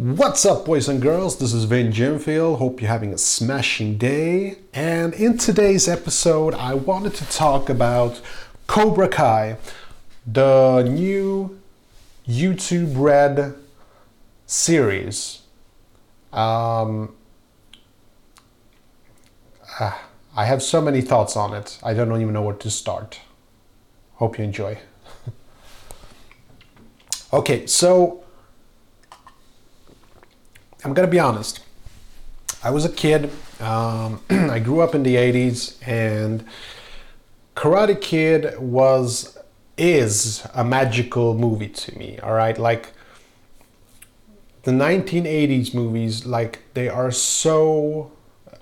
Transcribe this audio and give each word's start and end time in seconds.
What's 0.00 0.46
up, 0.46 0.64
boys 0.64 0.88
and 0.88 1.02
girls? 1.02 1.38
This 1.38 1.52
is 1.52 1.64
Vin 1.64 1.92
Jimfield. 1.92 2.56
Hope 2.56 2.80
you're 2.80 2.88
having 2.88 3.12
a 3.12 3.18
smashing 3.18 3.98
day. 3.98 4.56
And 4.72 5.12
in 5.12 5.36
today's 5.36 5.88
episode, 5.88 6.54
I 6.54 6.72
wanted 6.72 7.12
to 7.16 7.26
talk 7.26 7.68
about 7.68 8.22
Cobra 8.66 9.08
Kai, 9.08 9.58
the 10.26 10.84
new 10.88 11.60
YouTube 12.26 12.94
Red 12.96 13.56
series. 14.46 15.42
Um, 16.32 17.14
uh, 19.78 19.98
I 20.34 20.46
have 20.46 20.62
so 20.62 20.80
many 20.80 21.02
thoughts 21.02 21.36
on 21.36 21.52
it, 21.52 21.78
I 21.82 21.92
don't 21.92 22.10
even 22.18 22.32
know 22.32 22.40
where 22.40 22.54
to 22.54 22.70
start. 22.70 23.20
Hope 24.14 24.38
you 24.38 24.44
enjoy. 24.44 24.78
okay, 27.34 27.66
so 27.66 28.24
I'm 30.84 30.94
gonna 30.94 31.08
be 31.08 31.18
honest. 31.18 31.60
I 32.62 32.70
was 32.70 32.84
a 32.84 32.90
kid. 32.90 33.30
Um, 33.60 34.22
I 34.30 34.58
grew 34.58 34.80
up 34.80 34.94
in 34.94 35.02
the 35.02 35.16
'80s, 35.16 35.76
and 35.86 36.44
Karate 37.54 38.00
Kid 38.00 38.58
was 38.58 39.38
is 39.76 40.46
a 40.54 40.64
magical 40.64 41.34
movie 41.34 41.68
to 41.68 41.98
me. 41.98 42.18
All 42.22 42.34
right, 42.34 42.56
like 42.58 42.92
the 44.62 44.70
1980s 44.70 45.74
movies, 45.74 46.26
like 46.26 46.60
they 46.74 46.88
are 46.88 47.10
so 47.10 48.12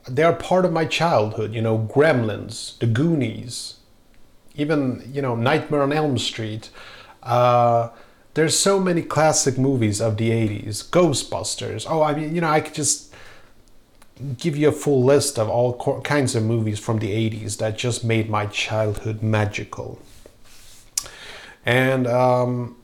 they 0.09 0.23
are 0.23 0.33
part 0.33 0.65
of 0.65 0.73
my 0.73 0.85
childhood. 0.85 1.53
You 1.53 1.63
know, 1.63 1.79
Gremlins, 1.79 2.79
The 2.79 2.87
Goonies, 2.87 3.77
even 4.55 5.09
you 5.13 5.23
know 5.23 5.35
Nightmare 5.35 5.83
on 5.83 5.93
Elm 5.93 6.19
Street. 6.19 6.71
Uh, 7.23 7.91
there's 8.39 8.57
so 8.57 8.79
many 8.79 9.03
classic 9.03 9.59
movies 9.59 10.01
of 10.01 10.17
the 10.17 10.31
80s 10.31 10.89
ghostbusters. 10.91 11.85
Oh 11.91 12.03
i 12.03 12.15
mean 12.15 12.35
you 12.35 12.41
know 12.41 12.49
i 12.49 12.61
could 12.61 12.75
just 12.75 13.13
give 14.37 14.57
you 14.57 14.69
a 14.69 14.73
full 14.73 15.03
list 15.03 15.39
of 15.39 15.49
all 15.49 15.75
kinds 16.03 16.37
of 16.37 16.45
movies 16.45 16.79
from 16.79 16.99
the 16.99 17.11
80s 17.31 17.59
that 17.59 17.77
just 17.77 18.05
made 18.05 18.29
my 18.29 18.47
childhood 18.47 19.23
magical. 19.23 20.01
And 21.65 22.07
um, 22.07 22.77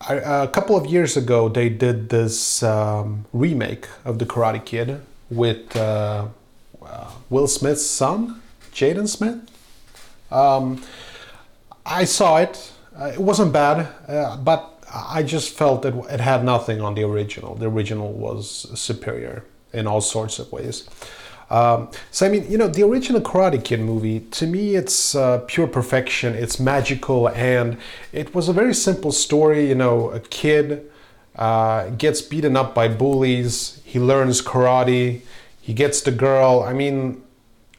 I, 0.00 0.14
a 0.14 0.48
couple 0.48 0.76
of 0.76 0.86
years 0.86 1.16
ago 1.16 1.48
they 1.48 1.68
did 1.68 2.08
this 2.08 2.62
um, 2.62 3.24
remake 3.32 3.86
of 4.04 4.18
the 4.18 4.26
karate 4.26 4.64
kid 4.64 5.00
with 5.30 5.76
uh, 5.76 6.26
uh, 6.82 7.10
will 7.30 7.46
smith's 7.46 7.86
son 7.86 8.42
jaden 8.72 9.08
smith. 9.08 9.38
Um, 10.30 10.82
i 11.84 12.04
saw 12.04 12.38
it 12.38 12.72
uh, 12.98 13.06
it 13.06 13.20
wasn't 13.20 13.52
bad, 13.52 13.88
uh, 14.08 14.36
but 14.36 14.84
I 14.92 15.22
just 15.22 15.56
felt 15.56 15.82
that 15.82 15.94
it 16.10 16.20
had 16.20 16.44
nothing 16.44 16.80
on 16.80 16.94
the 16.94 17.02
original. 17.04 17.54
The 17.54 17.66
original 17.66 18.12
was 18.12 18.66
superior 18.78 19.44
in 19.72 19.86
all 19.86 20.00
sorts 20.00 20.38
of 20.38 20.50
ways. 20.52 20.88
Um, 21.50 21.90
so 22.10 22.26
I 22.26 22.28
mean, 22.28 22.50
you 22.50 22.58
know, 22.58 22.68
the 22.68 22.82
original 22.82 23.20
Karate 23.20 23.62
Kid 23.62 23.80
movie 23.80 24.20
to 24.20 24.46
me, 24.46 24.74
it's 24.74 25.14
uh, 25.14 25.44
pure 25.46 25.66
perfection. 25.66 26.34
It's 26.34 26.58
magical, 26.58 27.28
and 27.28 27.78
it 28.12 28.34
was 28.34 28.48
a 28.48 28.52
very 28.52 28.74
simple 28.74 29.12
story. 29.12 29.68
You 29.68 29.76
know, 29.76 30.10
a 30.10 30.20
kid 30.20 30.90
uh, 31.36 31.90
gets 31.90 32.22
beaten 32.22 32.56
up 32.56 32.74
by 32.74 32.88
bullies. 32.88 33.80
He 33.84 34.00
learns 34.00 34.42
karate. 34.42 35.22
He 35.60 35.72
gets 35.74 36.00
the 36.00 36.10
girl. 36.10 36.64
I 36.66 36.72
mean, 36.72 37.22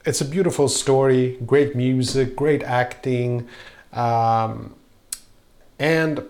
it's 0.05 0.21
a 0.21 0.25
beautiful 0.25 0.69
story. 0.69 1.37
Great 1.45 1.75
music, 1.75 2.35
great 2.35 2.63
acting. 2.63 3.47
Um, 3.91 4.75
and 5.79 6.23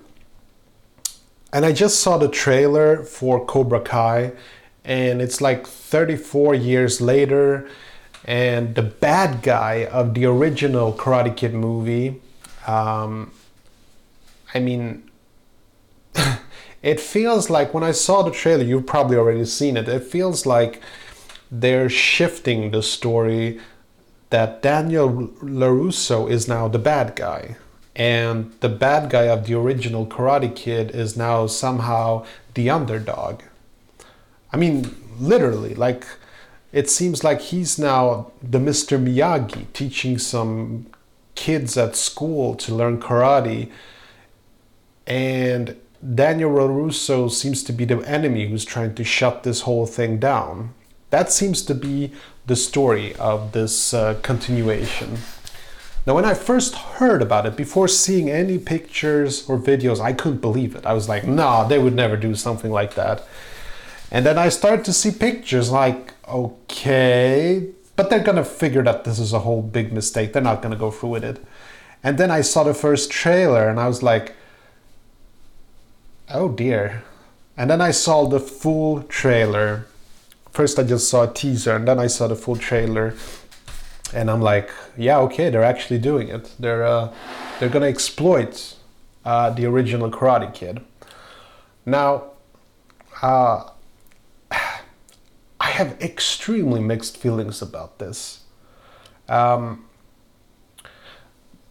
and 1.53 1.65
I 1.65 1.71
just 1.71 2.01
saw 2.01 2.17
the 2.17 2.27
trailer 2.27 3.03
for 3.03 3.43
Cobra 3.45 3.79
Kai, 3.79 4.33
and 4.83 5.21
it's 5.21 5.39
like 5.39 5.65
34 5.65 6.55
years 6.55 6.99
later, 6.99 7.69
and 8.25 8.75
the 8.75 8.81
bad 8.81 9.41
guy 9.41 9.85
of 9.85 10.13
the 10.13 10.25
original 10.25 10.91
Karate 10.93 11.35
Kid 11.35 11.53
movie. 11.53 12.21
Um, 12.67 13.31
I 14.53 14.59
mean, 14.59 15.09
it 16.83 16.99
feels 16.99 17.49
like 17.49 17.73
when 17.73 17.83
I 17.83 17.91
saw 17.91 18.23
the 18.23 18.31
trailer, 18.31 18.63
you've 18.63 18.85
probably 18.85 19.15
already 19.15 19.45
seen 19.45 19.77
it. 19.77 19.87
It 19.87 20.03
feels 20.03 20.45
like 20.45 20.81
they're 21.49 21.89
shifting 21.89 22.71
the 22.71 22.83
story 22.83 23.59
that 24.29 24.61
Daniel 24.61 25.29
LaRusso 25.41 26.29
is 26.29 26.47
now 26.49 26.67
the 26.67 26.79
bad 26.79 27.15
guy 27.15 27.55
and 27.97 28.53
the 28.59 28.69
bad 28.69 29.09
guy 29.09 29.23
of 29.23 29.47
the 29.47 29.55
original 29.55 30.05
Karate 30.05 30.55
Kid 30.55 30.91
is 30.91 31.17
now 31.17 31.47
somehow 31.47 32.23
the 32.53 32.69
underdog. 32.69 33.41
I 34.53 34.57
mean, 34.57 34.95
literally, 35.19 35.73
like 35.73 36.05
it 36.71 36.91
seems 36.91 37.23
like 37.23 37.41
he's 37.41 37.79
now 37.79 38.31
the 38.41 38.59
Mr. 38.59 39.03
Miyagi 39.03 39.65
teaching 39.73 40.19
some 40.19 40.85
kids 41.33 41.75
at 41.75 41.95
school 41.95 42.53
to 42.55 42.75
learn 42.75 42.99
karate, 42.99 43.71
and 45.07 45.75
Daniel 46.13 46.51
LaRusso 46.51 47.31
seems 47.31 47.63
to 47.63 47.73
be 47.73 47.83
the 47.83 47.97
enemy 48.01 48.47
who's 48.47 48.63
trying 48.63 48.93
to 48.93 49.03
shut 49.03 49.41
this 49.41 49.61
whole 49.61 49.87
thing 49.87 50.19
down. 50.19 50.75
That 51.09 51.31
seems 51.31 51.63
to 51.63 51.73
be 51.73 52.11
the 52.45 52.55
story 52.55 53.15
of 53.15 53.53
this 53.53 53.93
uh, 53.93 54.19
continuation. 54.21 55.17
Now, 56.07 56.15
when 56.15 56.23
I 56.23 56.35
first 56.35 56.73
heard 56.73 57.21
about 57.21 57.45
it, 57.45 57.57
before 57.57 57.89
seeing 57.89 58.29
any 58.29 58.57
pictures 58.57 59.47
or 59.49 59.59
videos, 59.59 59.99
I 59.99 60.13
couldn't 60.13 60.39
believe 60.39 60.73
it. 60.73 60.85
I 60.85 60.93
was 60.93 61.09
like, 61.09 61.25
no, 61.25 61.67
they 61.67 61.77
would 61.77 61.93
never 61.93 62.15
do 62.15 62.33
something 62.33 62.71
like 62.71 62.93
that. 62.93 63.27
And 64.09 64.25
then 64.25 64.37
I 64.37 64.47
started 64.47 64.85
to 64.85 64.93
see 64.93 65.11
pictures 65.11 65.69
like, 65.69 66.13
okay, 66.25 67.71
but 67.97 68.09
they're 68.09 68.23
gonna 68.23 68.45
figure 68.45 68.83
that 68.83 69.03
this 69.03 69.19
is 69.19 69.33
a 69.33 69.39
whole 69.39 69.61
big 69.61 69.91
mistake. 69.91 70.31
They're 70.31 70.41
not 70.41 70.61
gonna 70.61 70.77
go 70.77 70.91
through 70.91 71.09
with 71.09 71.25
it. 71.25 71.45
And 72.01 72.17
then 72.17 72.31
I 72.31 72.39
saw 72.39 72.63
the 72.63 72.73
first 72.73 73.11
trailer 73.11 73.67
and 73.67 73.77
I 73.77 73.89
was 73.89 74.01
like, 74.01 74.33
oh 76.29 76.47
dear. 76.47 77.03
And 77.57 77.69
then 77.69 77.81
I 77.81 77.91
saw 77.91 78.27
the 78.27 78.39
full 78.39 79.03
trailer. 79.03 79.87
First, 80.51 80.79
I 80.79 80.83
just 80.83 81.09
saw 81.09 81.29
a 81.29 81.33
teaser 81.33 81.75
and 81.75 81.85
then 81.85 81.99
I 81.99 82.07
saw 82.07 82.29
the 82.29 82.35
full 82.37 82.55
trailer 82.55 83.13
and 84.13 84.29
I'm 84.29 84.41
like, 84.41 84.69
yeah, 84.97 85.19
okay, 85.19 85.49
they're 85.49 85.63
actually 85.63 85.99
doing 85.99 86.29
it. 86.29 86.53
They're 86.59 86.85
uh, 86.85 87.13
they're 87.59 87.69
gonna 87.69 87.87
exploit 87.87 88.75
uh, 89.25 89.49
the 89.49 89.65
original 89.65 90.09
Karate 90.09 90.53
Kid. 90.53 90.81
Now, 91.85 92.31
uh, 93.21 93.69
I 94.51 95.69
have 95.71 96.01
extremely 96.01 96.79
mixed 96.79 97.17
feelings 97.17 97.61
about 97.61 97.99
this. 97.99 98.41
Um, 99.27 99.85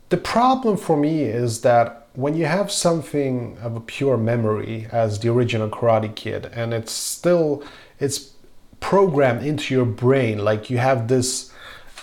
the 0.08 0.16
problem 0.16 0.76
for 0.76 0.96
me 0.96 1.22
is 1.22 1.62
that 1.62 2.06
when 2.14 2.34
you 2.34 2.46
have 2.46 2.70
something 2.70 3.58
of 3.60 3.76
a 3.76 3.80
pure 3.80 4.16
memory 4.16 4.86
as 4.92 5.18
the 5.20 5.28
original 5.28 5.68
Karate 5.68 6.14
Kid, 6.14 6.46
and 6.52 6.72
it's 6.72 6.92
still 6.92 7.62
it's 7.98 8.32
programmed 8.80 9.42
into 9.42 9.74
your 9.74 9.84
brain, 9.84 10.38
like 10.44 10.70
you 10.70 10.78
have 10.78 11.08
this 11.08 11.52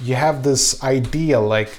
you 0.02 0.16
have 0.16 0.44
this 0.44 0.84
idea 0.84 1.40
like 1.40 1.78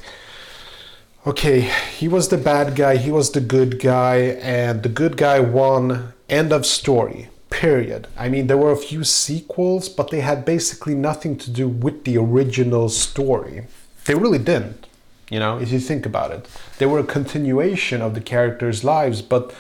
okay 1.27 1.61
he 1.99 2.07
was 2.07 2.29
the 2.29 2.39
bad 2.39 2.77
guy 2.77 2.97
he 2.97 3.11
was 3.11 3.33
the 3.33 3.41
good 3.41 3.81
guy 3.81 4.17
and 4.41 4.83
the 4.83 4.89
good 4.89 5.17
guy 5.17 5.41
won 5.41 6.13
end 6.29 6.53
of 6.53 6.65
story 6.65 7.29
period. 7.51 8.09
I 8.17 8.29
mean 8.29 8.49
there 8.49 8.57
were 8.57 8.73
a 8.73 8.77
few 8.77 9.05
sequels 9.05 9.89
but 9.89 10.11
they 10.11 10.21
had 10.21 10.45
basically 10.45 10.95
nothing 10.95 11.37
to 11.39 11.51
do 11.51 11.69
with 11.69 12.03
the 12.05 12.19
original 12.19 12.89
story. 12.89 13.67
They 14.07 14.15
really 14.15 14.39
didn't 14.39 14.87
you 15.31 15.39
know 15.39 15.59
if 15.59 15.71
you 15.71 15.79
think 15.79 16.05
about 16.05 16.33
it. 16.33 16.49
They 16.79 16.87
were 16.87 16.99
a 16.99 17.05
continuation 17.05 18.03
of 18.03 18.15
the 18.15 18.21
characters 18.21 18.83
lives 18.83 19.23
but 19.23 19.55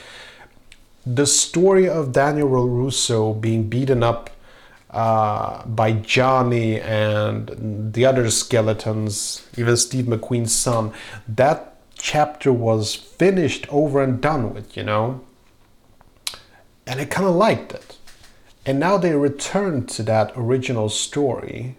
the 1.07 1.27
story 1.27 1.87
of 1.87 2.13
daniel 2.13 2.49
LaRusso 2.49 3.39
being 3.39 3.69
beaten 3.69 4.03
up 4.03 4.31
uh, 4.95 5.67
by 5.67 5.93
Johnny 5.93 6.81
and 6.81 7.93
the 7.93 8.07
other 8.07 8.31
skeletons, 8.31 9.47
even 9.57 9.77
Steve 9.77 10.05
McQueen's 10.05 10.55
son, 10.55 10.93
that 11.27 11.77
chapter 11.97 12.53
was 12.53 12.95
finished 12.95 13.67
over 13.71 14.03
and 14.03 14.21
done 14.21 14.55
with, 14.55 14.77
you 14.77 14.85
know? 14.85 15.21
And 16.87 17.01
I 17.01 17.07
kind 17.07 17.27
of 17.27 17.35
liked 17.35 17.73
it. 17.73 17.97
And 18.65 18.79
now 18.79 18.97
they 18.97 19.15
return 19.15 19.87
to 19.87 20.03
that 20.05 20.33
original 20.37 20.89
story 20.89 21.77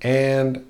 and 0.00 0.64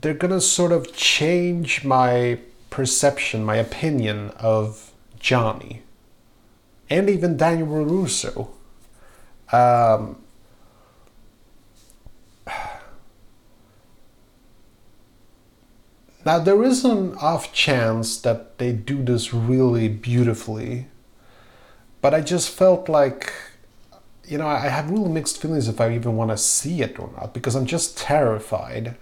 they're 0.00 0.14
gonna 0.14 0.40
sort 0.40 0.72
of 0.72 0.94
change 0.94 1.84
my 1.84 2.38
perception, 2.70 3.44
my 3.44 3.56
opinion 3.56 4.30
of 4.38 4.92
Johnny 5.18 5.82
and 6.88 7.10
even 7.10 7.36
Daniel 7.36 7.84
Russo 7.84 8.50
um, 9.52 10.16
now 16.24 16.38
there 16.38 16.62
is 16.62 16.84
an 16.84 17.14
off 17.16 17.52
chance 17.52 18.20
that 18.22 18.58
they 18.58 18.72
do 18.72 19.02
this 19.02 19.34
really 19.34 19.88
beautifully, 19.88 20.86
but 22.00 22.14
I 22.14 22.20
just 22.20 22.48
felt 22.50 22.88
like, 22.88 23.32
you 24.26 24.38
know, 24.38 24.46
I 24.46 24.68
have 24.68 24.90
really 24.90 25.10
mixed 25.10 25.40
feelings 25.40 25.68
if 25.68 25.80
I 25.80 25.94
even 25.94 26.16
want 26.16 26.30
to 26.30 26.38
see 26.38 26.80
it 26.80 26.98
or 26.98 27.10
not 27.16 27.34
because 27.34 27.54
I'm 27.54 27.66
just 27.66 27.98
terrified 27.98 28.96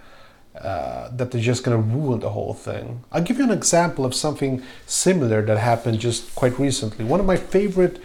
uh, 0.60 1.08
that 1.12 1.30
they're 1.30 1.40
just 1.40 1.62
going 1.62 1.76
to 1.76 1.96
ruin 1.96 2.20
the 2.20 2.30
whole 2.30 2.54
thing. 2.54 3.04
I'll 3.12 3.22
give 3.22 3.38
you 3.38 3.44
an 3.44 3.50
example 3.50 4.04
of 4.04 4.14
something 4.14 4.62
similar 4.84 5.42
that 5.42 5.58
happened 5.58 6.00
just 6.00 6.34
quite 6.34 6.58
recently. 6.58 7.04
One 7.04 7.20
of 7.20 7.26
my 7.26 7.36
favorite 7.36 8.00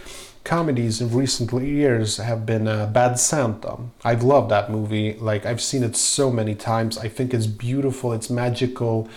comedies 0.45 1.01
in 1.01 1.11
recent 1.11 1.51
years 1.61 2.17
have 2.17 2.45
been 2.45 2.67
uh, 2.67 2.85
Bad 2.85 3.19
Santa. 3.19 3.77
I've 4.03 4.23
loved 4.23 4.49
that 4.51 4.71
movie. 4.71 5.13
Like 5.13 5.45
I've 5.45 5.61
seen 5.61 5.83
it 5.83 5.97
so 5.97 6.31
many 6.31 6.55
times. 6.55 6.97
I 6.97 7.09
think 7.09 7.33
it's 7.33 7.47
beautiful. 7.47 8.13
It's 8.13 8.29
magical. 8.29 9.09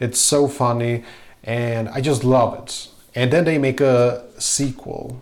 It's 0.00 0.20
so 0.20 0.46
funny, 0.48 1.04
and 1.42 1.88
I 1.88 2.00
just 2.00 2.22
love 2.22 2.54
it. 2.62 2.88
And 3.14 3.32
then 3.32 3.44
they 3.44 3.58
make 3.58 3.80
a 3.80 4.24
sequel, 4.38 5.20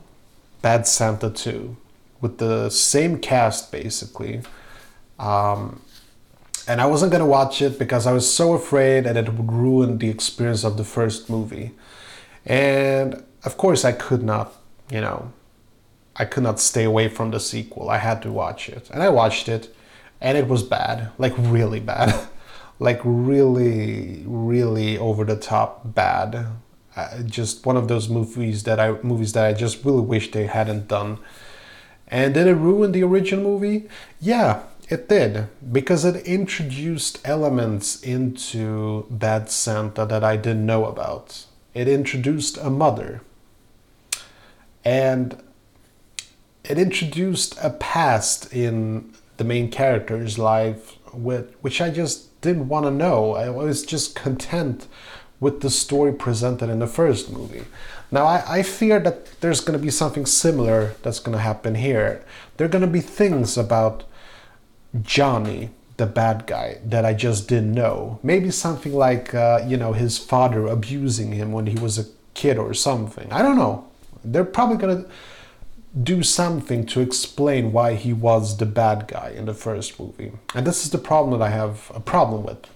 Bad 0.61 0.87
Santa 0.87 1.31
2, 1.31 1.77
with 2.21 2.37
the 2.39 2.69
same 2.69 3.19
cast 3.19 3.73
basically. 3.73 4.43
Um, 5.19 5.81
and 6.69 6.81
I 6.81 6.87
wasn't 6.87 7.13
gonna 7.13 7.27
watch 7.27 7.63
it 7.63 7.79
because 7.79 8.07
I 8.07 8.13
was 8.13 8.31
so 8.31 8.53
afraid 8.53 9.05
that 9.05 9.17
it 9.17 9.33
would 9.33 9.51
ruin 9.51 9.97
the 9.99 10.11
experience 10.11 10.63
of 10.63 10.77
the 10.77 10.85
first 10.85 11.31
movie. 11.31 11.73
And 12.45 13.25
of 13.45 13.57
course, 13.57 13.85
I 13.85 13.93
could 13.93 14.23
not, 14.23 14.53
you 14.91 15.01
know, 15.01 15.33
I 16.19 16.25
could 16.25 16.43
not 16.43 16.61
stay 16.61 16.85
away 16.85 17.09
from 17.09 17.31
the 17.31 17.41
sequel. 17.41 17.91
I 17.91 17.99
had 17.99 18.23
to 18.23 18.33
watch 18.33 18.69
it. 18.69 18.91
And 18.91 19.03
I 19.03 19.09
watched 19.09 19.49
it, 19.49 19.75
and 20.21 20.37
it 20.39 20.49
was 20.49 20.63
bad. 20.63 21.11
Like, 21.19 21.35
really 21.37 21.81
bad. 21.81 22.29
like, 22.79 23.01
really, 23.05 24.23
really 24.27 24.97
over 24.99 25.25
the 25.25 25.37
top 25.37 25.95
bad. 25.95 26.47
Uh, 26.97 27.23
just 27.25 27.67
one 27.67 27.77
of 27.77 27.89
those 27.89 28.09
movies 28.09 28.63
that 28.63 28.81
I 28.81 28.93
movies 29.03 29.35
that 29.35 29.45
I 29.45 29.53
just 29.53 29.85
really 29.85 30.01
wish 30.01 30.31
they 30.31 30.47
hadn't 30.47 30.89
done. 30.89 31.19
And 32.09 32.33
did 32.33 32.47
it 32.47 32.55
ruin 32.55 32.93
the 32.93 33.03
original 33.03 33.45
movie? 33.45 33.87
Yeah, 34.19 34.63
it 34.89 35.09
did 35.09 35.49
because 35.73 36.05
it 36.05 36.25
introduced 36.25 37.21
elements 37.27 38.03
into 38.03 39.07
Bad 39.11 39.51
Santa 39.51 40.07
that 40.07 40.25
I 40.25 40.37
didn't 40.37 40.65
know 40.65 40.87
about. 40.87 41.45
It 41.75 41.89
introduced 41.89 42.57
a 42.57 42.71
mother. 42.71 43.21
And 44.85 45.43
it 46.69 46.79
introduced 46.79 47.57
a 47.63 47.71
past 47.71 48.53
in 48.53 49.13
the 49.37 49.45
main 49.45 49.71
character's 49.71 50.39
life 50.39 50.97
which 51.17 51.81
I 51.81 51.91
just 51.91 52.41
didn't 52.41 52.69
want 52.69 52.85
to 52.87 52.91
know. 52.91 53.35
I 53.35 53.49
was 53.49 53.85
just 53.85 54.15
content 54.15 54.87
with 55.41 55.61
the 55.61 55.71
story 55.71 56.13
presented 56.13 56.71
in 56.71 56.79
the 56.79 56.87
first 56.87 57.31
movie. 57.31 57.65
Now, 58.11 58.25
I, 58.25 58.59
I 58.59 58.63
fear 58.63 59.01
that 59.01 59.41
there's 59.41 59.61
going 59.61 59.79
to 59.79 59.83
be 59.83 59.91
something 59.91 60.27
similar 60.27 60.95
that's 61.03 61.19
going 61.19 61.37
to 61.37 61.43
happen 61.43 61.75
here. 61.75 62.25
There 62.57 62.67
are 62.67 62.71
going 62.71 62.83
to 62.83 62.91
be 62.91 63.01
things 63.01 63.59
about 63.59 64.05
Johnny, 65.03 65.71
the 65.97 66.07
bad 66.07 66.47
guy, 66.47 66.79
that 66.85 67.05
I 67.05 67.15
just 67.15 67.49
didn't 67.49 67.73
know. 67.73 68.19
Maybe 68.23 68.51
something 68.51 68.95
like, 68.95 69.35
uh, 69.35 69.65
you 69.67 69.77
know, 69.77 69.93
his 69.93 70.19
father 70.19 70.67
abusing 70.67 71.33
him 71.33 71.53
when 71.53 71.67
he 71.67 71.79
was 71.79 71.99
a 71.99 72.07
kid 72.35 72.59
or 72.59 72.75
something. 72.75 73.31
I 73.33 73.43
don't 73.43 73.57
know. 73.57 73.87
They're 74.25 74.45
probably 74.45 74.77
going 74.77 75.05
to 75.05 75.11
do 76.03 76.23
something 76.23 76.85
to 76.87 77.01
explain 77.01 77.73
why 77.73 77.95
he 77.95 78.13
was 78.13 78.59
the 78.59 78.67
bad 78.67 79.09
guy 79.09 79.33
in 79.35 79.47
the 79.47 79.55
first 79.55 79.99
movie. 79.99 80.33
And 80.55 80.67
this 80.67 80.85
is 80.85 80.91
the 80.91 80.99
problem 80.99 81.39
that 81.39 81.45
I 81.45 81.51
have 81.51 81.91
a 81.95 82.01
problem 82.01 82.45
with. 82.45 82.67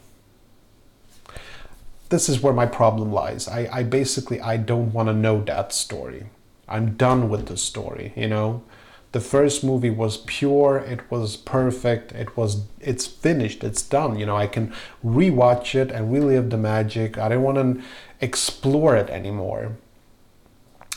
This 2.09 2.29
is 2.29 2.41
where 2.41 2.55
my 2.55 2.67
problem 2.67 3.13
lies. 3.13 3.47
I, 3.47 3.69
I 3.71 3.83
basically 3.83 4.41
I 4.41 4.57
don't 4.57 4.93
want 4.93 5.09
to 5.09 5.15
know 5.15 5.43
that 5.43 5.73
story. 5.73 6.27
I'm 6.69 6.97
done 6.97 7.29
with 7.29 7.47
the 7.47 7.57
story, 7.57 8.13
you 8.17 8.29
know? 8.29 8.63
the 9.13 9.21
first 9.21 9.65
movie 9.65 9.91
was 9.91 10.19
pure 10.19 10.77
it 10.79 11.11
was 11.11 11.37
perfect 11.37 12.13
it 12.13 12.37
was 12.37 12.63
it's 12.81 13.07
finished 13.07 13.65
it's 13.65 13.83
done 13.83 14.19
you 14.19 14.25
know 14.25 14.37
i 14.37 14.47
can 14.47 14.73
rewatch 15.05 15.75
it 15.75 15.91
and 15.91 16.13
relive 16.13 16.51
the 16.51 16.57
magic 16.57 17.19
i 17.19 17.29
don't 17.29 17.43
want 17.43 17.57
to 17.57 17.83
explore 18.21 18.97
it 18.97 19.11
anymore 19.11 19.77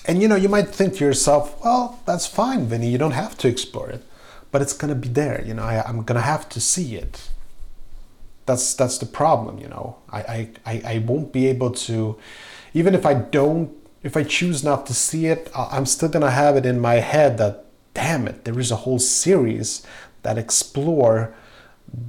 and 0.05 0.21
you 0.21 0.27
know 0.27 0.35
you 0.35 0.49
might 0.49 0.69
think 0.69 0.95
to 0.95 1.05
yourself 1.05 1.63
well 1.63 1.99
that's 2.05 2.27
fine 2.27 2.65
vinny 2.65 2.89
you 2.89 2.97
don't 2.97 3.11
have 3.11 3.37
to 3.37 3.47
explore 3.47 3.89
it 3.89 4.03
but 4.51 4.61
it's 4.61 4.73
to 4.73 4.95
be 4.95 5.09
there 5.09 5.43
you 5.45 5.53
know 5.53 5.63
I, 5.63 5.83
i'm 5.87 6.03
going 6.03 6.19
to 6.19 6.21
have 6.21 6.49
to 6.49 6.59
see 6.61 6.95
it 6.95 7.29
that's 8.45 8.73
that's 8.73 8.97
the 8.97 9.05
problem 9.05 9.57
you 9.59 9.67
know 9.67 9.97
I, 10.11 10.49
I 10.65 10.81
i 10.85 11.03
won't 11.05 11.31
be 11.31 11.47
able 11.47 11.71
to 11.71 12.17
even 12.73 12.93
if 12.93 13.05
i 13.05 13.13
don't 13.13 13.71
if 14.03 14.17
i 14.17 14.23
choose 14.23 14.63
not 14.63 14.85
to 14.87 14.93
see 14.93 15.27
it 15.27 15.49
i'm 15.55 15.85
still 15.85 16.09
to 16.09 16.29
have 16.29 16.57
it 16.57 16.65
in 16.65 16.79
my 16.79 16.95
head 16.95 17.37
that 17.37 17.63
damn 17.93 18.27
it, 18.27 18.45
there 18.45 18.59
is 18.59 18.71
a 18.71 18.77
whole 18.77 18.99
series 18.99 19.85
that 20.23 20.37
explore 20.37 21.33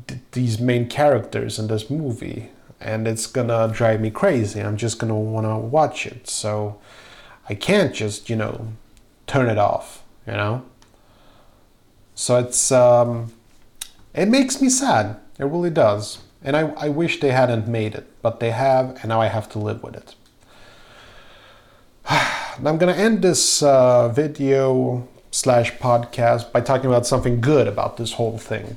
th- 0.07 0.21
these 0.33 0.59
main 0.59 0.89
characters 0.89 1.59
in 1.59 1.67
this 1.67 1.91
movie, 1.91 2.51
and 2.81 3.07
it's 3.07 3.27
gonna 3.27 3.71
drive 3.73 4.01
me 4.01 4.11
crazy. 4.11 4.61
I'm 4.61 4.77
just 4.77 4.99
gonna 4.99 5.19
wanna 5.19 5.59
watch 5.59 6.07
it, 6.07 6.29
so 6.29 6.79
I 7.49 7.55
can't 7.55 7.95
just 7.95 8.31
you 8.31 8.37
know 8.37 8.73
turn 9.27 9.49
it 9.49 9.59
off, 9.59 10.03
you 10.27 10.33
know. 10.33 10.63
So 12.15 12.39
it's 12.39 12.71
um, 12.73 13.33
it 14.15 14.27
makes 14.27 14.61
me 14.61 14.69
sad. 14.69 15.17
It 15.39 15.45
really 15.45 15.71
does, 15.71 16.19
and 16.43 16.57
I 16.57 16.69
I 16.77 16.89
wish 16.89 17.21
they 17.21 17.33
hadn't 17.33 17.67
made 17.69 17.95
it, 17.95 18.07
but 18.23 18.41
they 18.41 18.51
have, 18.51 18.97
and 19.01 19.09
now 19.09 19.21
I 19.21 19.27
have 19.27 19.49
to 19.51 19.59
live 19.59 19.83
with 19.83 19.97
it. 19.97 20.15
I'm 22.09 22.79
gonna 22.79 22.93
end 22.93 23.23
this 23.23 23.63
uh, 23.63 24.09
video 24.09 25.09
slash 25.31 25.73
podcast 25.79 26.53
by 26.53 26.61
talking 26.61 26.87
about 26.87 27.07
something 27.07 27.41
good 27.41 27.67
about 27.67 27.97
this 27.97 28.13
whole 28.13 28.39
thing. 28.39 28.77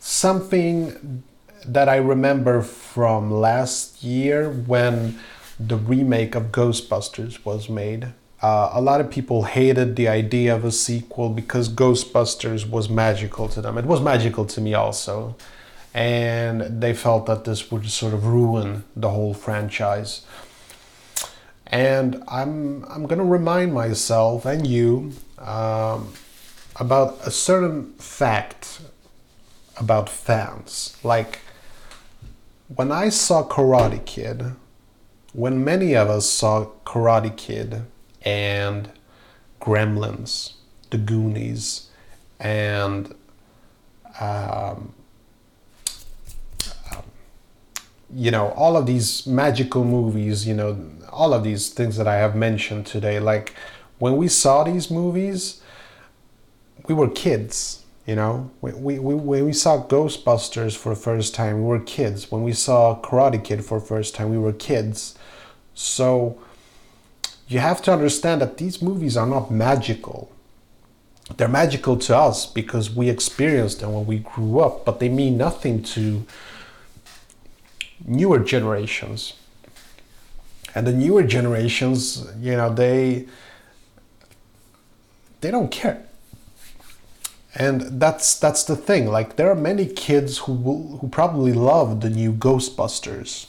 Something 0.00 1.22
that 1.64 1.88
I 1.88 1.96
remember 1.96 2.62
from 2.62 3.30
last 3.30 4.02
year 4.02 4.50
when 4.50 5.18
the 5.58 5.76
remake 5.76 6.34
of 6.34 6.52
Ghostbusters 6.52 7.44
was 7.44 7.68
made. 7.68 8.12
Uh, 8.40 8.70
a 8.72 8.80
lot 8.80 9.00
of 9.00 9.10
people 9.10 9.44
hated 9.44 9.96
the 9.96 10.06
idea 10.06 10.54
of 10.54 10.64
a 10.64 10.70
sequel 10.70 11.28
because 11.28 11.68
Ghostbusters 11.68 12.68
was 12.68 12.88
magical 12.88 13.48
to 13.48 13.60
them. 13.60 13.76
It 13.76 13.84
was 13.84 14.00
magical 14.00 14.44
to 14.46 14.60
me 14.60 14.74
also. 14.74 15.36
And 15.92 16.80
they 16.80 16.94
felt 16.94 17.26
that 17.26 17.44
this 17.44 17.72
would 17.72 17.90
sort 17.90 18.14
of 18.14 18.26
ruin 18.26 18.84
the 18.94 19.10
whole 19.10 19.34
franchise. 19.34 20.24
And 21.66 22.22
I'm, 22.28 22.84
I'm 22.84 23.06
going 23.06 23.18
to 23.18 23.24
remind 23.24 23.74
myself 23.74 24.46
and 24.46 24.66
you 24.66 25.12
um, 25.38 26.12
about 26.76 27.18
a 27.26 27.30
certain 27.30 27.94
fact 27.94 28.80
about 29.76 30.08
fans. 30.08 30.96
Like 31.02 31.40
when 32.74 32.92
I 32.92 33.08
saw 33.08 33.42
Karate 33.42 34.04
Kid, 34.04 34.54
when 35.38 35.62
many 35.62 35.94
of 35.94 36.10
us 36.10 36.28
saw 36.28 36.66
Karate 36.84 37.36
Kid 37.36 37.84
and 38.22 38.90
Gremlins, 39.60 40.54
The 40.90 40.98
Goonies, 40.98 41.90
and 42.40 43.14
um, 44.18 44.94
you 48.12 48.32
know 48.32 48.48
all 48.56 48.76
of 48.76 48.86
these 48.86 49.26
magical 49.26 49.84
movies 49.84 50.46
you 50.46 50.54
know 50.54 50.90
all 51.12 51.34
of 51.34 51.44
these 51.44 51.68
things 51.68 51.98
that 51.98 52.08
i 52.08 52.14
have 52.14 52.34
mentioned 52.34 52.86
today 52.86 53.20
like 53.20 53.54
when 53.98 54.16
we 54.16 54.26
saw 54.26 54.64
these 54.64 54.90
movies 54.90 55.60
we 56.86 56.94
were 56.94 57.08
kids 57.08 57.84
you 58.08 58.16
know? 58.16 58.50
We, 58.62 58.72
we, 58.72 58.98
we, 58.98 59.14
when 59.14 59.44
we 59.44 59.52
saw 59.52 59.84
ghostbusters 59.86 60.74
for 60.74 60.88
the 60.88 61.00
first 61.00 61.34
time. 61.34 61.56
We 61.58 61.64
were 61.64 61.78
kids. 61.78 62.32
When 62.32 62.42
we 62.42 62.54
saw 62.54 62.98
karate 63.02 63.44
kid 63.44 63.62
for 63.66 63.78
the 63.78 63.84
first 63.84 64.14
time 64.14 64.30
we 64.30 64.38
were 64.38 64.54
kids. 64.54 65.14
So 65.74 66.40
you 67.48 67.58
have 67.58 67.82
to 67.82 67.92
understand 67.92 68.40
that 68.40 68.56
these 68.56 68.80
movies 68.80 69.14
are 69.18 69.26
not 69.26 69.50
magical. 69.50 70.32
They're 71.36 71.48
magical 71.48 71.98
to 71.98 72.16
us 72.16 72.46
because 72.46 72.90
we 72.90 73.10
experienced 73.10 73.80
them 73.80 73.92
when 73.92 74.06
we 74.06 74.20
grew 74.20 74.60
up 74.60 74.86
but 74.86 75.00
they 75.00 75.10
mean 75.10 75.36
nothing 75.36 75.82
to 75.82 76.24
newer 78.06 78.38
generations. 78.38 79.34
And 80.74 80.86
the 80.86 80.92
newer 80.92 81.24
generations, 81.24 82.26
you 82.40 82.56
know, 82.56 82.72
they 82.72 83.26
they 85.42 85.50
don't 85.50 85.70
care. 85.70 86.07
And 87.54 88.00
that's 88.00 88.38
that's 88.38 88.64
the 88.64 88.76
thing. 88.76 89.06
Like 89.06 89.36
there 89.36 89.50
are 89.50 89.54
many 89.54 89.86
kids 89.86 90.38
who 90.38 90.52
will, 90.52 90.98
who 90.98 91.08
probably 91.08 91.52
love 91.52 92.00
the 92.02 92.10
new 92.10 92.32
Ghostbusters, 92.32 93.46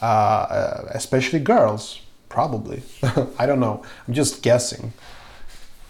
uh, 0.00 0.84
especially 0.90 1.40
girls. 1.40 2.00
Probably, 2.28 2.82
I 3.38 3.46
don't 3.46 3.60
know. 3.60 3.84
I'm 4.08 4.14
just 4.14 4.42
guessing. 4.42 4.92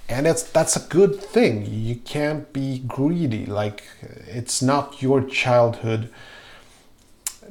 And 0.09 0.26
that's 0.26 0.42
that's 0.42 0.76
a 0.76 0.87
good 0.88 1.21
thing. 1.21 1.66
You 1.66 1.97
can't 1.97 2.52
be 2.52 2.80
greedy. 2.80 3.47
Like 3.47 3.85
it's 4.26 4.61
not 4.61 5.00
your 5.00 5.23
childhood 5.23 6.11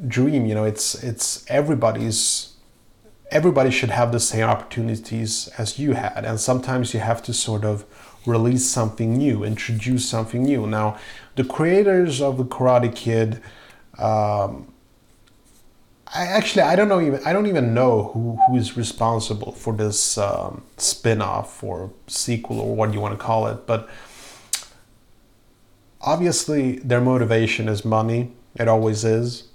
dream 0.07 0.47
you 0.47 0.55
know 0.55 0.63
it's 0.63 0.95
it's 1.03 1.45
everybody's 1.51 2.53
everybody 3.33 3.71
should 3.71 3.89
have 3.89 4.11
the 4.11 4.19
same 4.19 4.47
opportunities 4.47 5.49
as 5.57 5.79
you 5.79 5.93
had. 5.93 6.23
And 6.23 6.39
sometimes 6.39 6.93
you 6.93 6.99
have 6.99 7.23
to 7.23 7.33
sort 7.33 7.65
of 7.65 7.83
release 8.25 8.65
something 8.65 9.17
new, 9.17 9.43
introduce 9.43 10.07
something 10.07 10.43
new. 10.43 10.67
Now, 10.67 10.97
the 11.35 11.43
creators 11.43 12.21
of 12.21 12.37
the 12.37 12.45
Karate 12.45 12.95
Kid, 12.95 13.41
um, 13.97 14.67
I 16.15 16.25
actually 16.27 16.61
I 16.61 16.75
don't 16.75 16.89
know 16.89 17.01
even 17.01 17.21
I 17.25 17.33
don't 17.33 17.47
even 17.47 17.73
know 17.73 18.11
who, 18.13 18.37
who 18.47 18.55
is 18.55 18.77
responsible 18.77 19.51
for 19.51 19.73
this 19.73 20.17
um, 20.17 20.63
spin-off 20.77 21.63
or 21.63 21.91
sequel 22.07 22.59
or 22.59 22.75
what 22.75 22.93
you 22.93 22.99
want 22.99 23.17
to 23.17 23.23
call 23.23 23.47
it, 23.47 23.65
but 23.65 23.89
obviously 26.01 26.77
their 26.79 27.01
motivation 27.01 27.67
is 27.67 27.83
money. 27.83 28.31
It 28.55 28.67
always 28.67 29.03
is. 29.03 29.45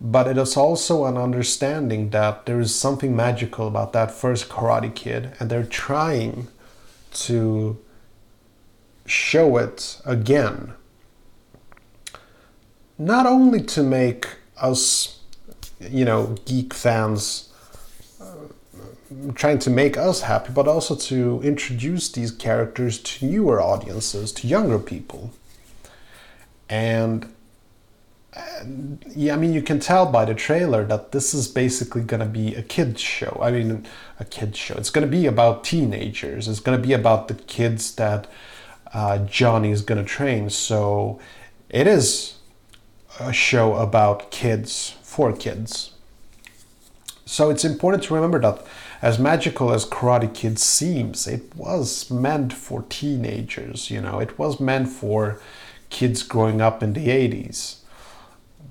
But 0.00 0.26
it 0.26 0.36
is 0.36 0.56
also 0.56 1.04
an 1.06 1.16
understanding 1.16 2.10
that 2.10 2.46
there 2.46 2.58
is 2.58 2.74
something 2.74 3.14
magical 3.14 3.68
about 3.68 3.92
that 3.92 4.10
first 4.10 4.48
Karate 4.48 4.92
Kid, 4.92 5.32
and 5.38 5.48
they're 5.48 5.64
trying 5.64 6.48
to 7.14 7.78
show 9.06 9.56
it 9.56 10.00
again. 10.04 10.74
Not 12.98 13.26
only 13.26 13.60
to 13.62 13.82
make 13.82 14.26
us, 14.56 15.20
you 15.80 16.04
know, 16.04 16.36
geek 16.44 16.72
fans 16.72 17.52
uh, 18.20 18.24
trying 19.34 19.58
to 19.60 19.70
make 19.70 19.96
us 19.96 20.22
happy, 20.22 20.52
but 20.52 20.68
also 20.68 20.94
to 20.94 21.40
introduce 21.42 22.10
these 22.12 22.30
characters 22.30 22.98
to 22.98 23.26
newer 23.26 23.60
audiences, 23.60 24.32
to 24.32 24.46
younger 24.46 24.78
people. 24.78 25.32
And 26.68 27.32
yeah, 29.14 29.34
I 29.34 29.36
mean, 29.36 29.52
you 29.52 29.62
can 29.62 29.78
tell 29.78 30.10
by 30.10 30.24
the 30.24 30.34
trailer 30.34 30.84
that 30.84 31.12
this 31.12 31.34
is 31.34 31.48
basically 31.48 32.02
going 32.02 32.20
to 32.20 32.26
be 32.26 32.54
a 32.54 32.62
kids 32.62 33.00
show. 33.00 33.38
I 33.42 33.50
mean, 33.50 33.86
a 34.18 34.24
kids 34.24 34.58
show. 34.58 34.74
It's 34.74 34.90
going 34.90 35.06
to 35.06 35.10
be 35.10 35.26
about 35.26 35.64
teenagers. 35.64 36.48
It's 36.48 36.60
going 36.60 36.80
to 36.80 36.86
be 36.86 36.94
about 36.94 37.28
the 37.28 37.34
kids 37.34 37.94
that 37.96 38.26
uh, 38.94 39.18
Johnny 39.18 39.70
is 39.70 39.82
going 39.82 40.02
to 40.02 40.08
train. 40.08 40.48
So 40.48 41.20
it 41.68 41.86
is 41.86 42.36
a 43.20 43.32
show 43.32 43.74
about 43.74 44.30
kids 44.30 44.96
for 45.02 45.32
kids. 45.34 45.92
So 47.26 47.50
it's 47.50 47.64
important 47.64 48.04
to 48.04 48.14
remember 48.14 48.40
that 48.40 48.64
as 49.02 49.18
magical 49.18 49.72
as 49.72 49.84
Karate 49.84 50.32
Kid 50.32 50.58
seems, 50.58 51.26
it 51.26 51.54
was 51.56 52.10
meant 52.10 52.52
for 52.52 52.82
teenagers, 52.88 53.90
you 53.90 54.00
know, 54.00 54.20
it 54.20 54.38
was 54.38 54.60
meant 54.60 54.88
for 54.88 55.40
kids 55.90 56.22
growing 56.22 56.60
up 56.60 56.82
in 56.82 56.92
the 56.92 57.08
80s 57.08 57.81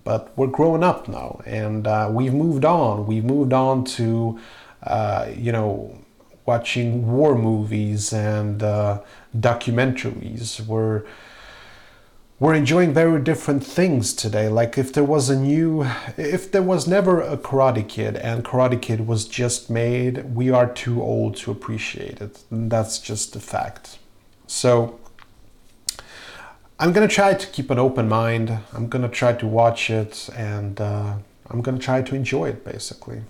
but 0.03 0.35
we're 0.37 0.47
growing 0.47 0.83
up 0.83 1.07
now 1.07 1.41
and 1.45 1.87
uh, 1.87 2.09
we've 2.11 2.33
moved 2.33 2.65
on. 2.65 3.05
We've 3.05 3.23
moved 3.23 3.53
on 3.53 3.83
to, 3.85 4.39
uh, 4.83 5.29
you 5.35 5.51
know, 5.51 5.97
watching 6.45 7.11
war 7.11 7.35
movies 7.35 8.11
and 8.13 8.63
uh, 8.63 9.01
documentaries. 9.35 10.65
We're 10.65 11.03
we're 12.41 12.55
enjoying 12.55 12.91
very 12.91 13.21
different 13.21 13.63
things 13.63 14.13
today. 14.13 14.49
Like 14.49 14.75
if 14.75 14.91
there 14.93 15.03
was 15.03 15.29
a 15.29 15.39
new, 15.39 15.85
if 16.17 16.51
there 16.51 16.63
was 16.63 16.87
never 16.87 17.21
a 17.21 17.37
Karate 17.37 17.87
Kid 17.87 18.15
and 18.15 18.43
Karate 18.43 18.81
Kid 18.81 19.05
was 19.05 19.27
just 19.27 19.69
made, 19.69 20.33
we 20.35 20.49
are 20.49 20.67
too 20.67 21.03
old 21.03 21.35
to 21.37 21.51
appreciate 21.51 22.19
it. 22.19 22.39
And 22.49 22.71
that's 22.71 22.97
just 22.97 23.35
a 23.35 23.39
fact. 23.39 23.99
So 24.47 24.99
I'm 26.81 26.93
gonna 26.93 27.07
try 27.07 27.35
to 27.35 27.47
keep 27.47 27.69
an 27.69 27.77
open 27.77 28.09
mind. 28.09 28.57
I'm 28.73 28.87
gonna 28.87 29.07
try 29.07 29.33
to 29.33 29.45
watch 29.45 29.91
it 29.91 30.27
and 30.35 30.81
uh, 30.81 31.13
I'm 31.47 31.61
gonna 31.61 31.77
try 31.77 32.01
to 32.01 32.15
enjoy 32.15 32.49
it 32.49 32.65
basically. 32.65 33.21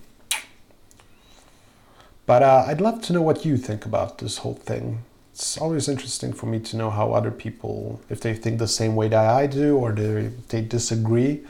But 2.25 2.43
uh, 2.43 2.63
I'd 2.65 2.79
love 2.79 3.01
to 3.01 3.13
know 3.13 3.21
what 3.21 3.43
you 3.43 3.57
think 3.57 3.85
about 3.85 4.19
this 4.19 4.37
whole 4.37 4.53
thing. 4.53 5.03
It's 5.33 5.57
always 5.57 5.89
interesting 5.89 6.31
for 6.31 6.45
me 6.45 6.61
to 6.61 6.77
know 6.77 6.89
how 6.91 7.11
other 7.11 7.29
people, 7.29 7.99
if 8.09 8.21
they 8.21 8.33
think 8.35 8.57
the 8.57 8.69
same 8.69 8.95
way 8.95 9.09
that 9.09 9.25
I 9.25 9.47
do 9.47 9.75
or 9.75 9.91
they, 9.91 10.31
they 10.47 10.61
disagree. 10.61 11.41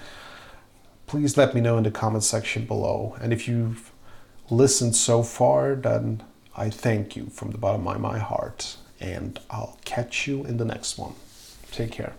Please 1.05 1.37
let 1.37 1.53
me 1.53 1.61
know 1.61 1.77
in 1.77 1.83
the 1.83 1.91
comment 1.91 2.23
section 2.23 2.65
below. 2.65 3.15
And 3.21 3.31
if 3.31 3.47
you've 3.47 3.91
listened 4.49 4.95
so 4.95 5.21
far, 5.21 5.75
then 5.75 6.23
I 6.57 6.71
thank 6.71 7.15
you 7.15 7.27
from 7.27 7.51
the 7.51 7.59
bottom 7.59 7.87
of 7.87 8.01
my 8.01 8.17
heart. 8.17 8.77
And 8.99 9.39
I'll 9.51 9.77
catch 9.85 10.25
you 10.25 10.43
in 10.45 10.57
the 10.57 10.65
next 10.65 10.97
one. 10.97 11.13
Take 11.71 11.91
care. 11.91 12.13